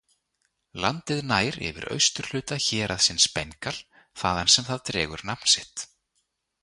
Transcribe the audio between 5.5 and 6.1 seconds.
sitt.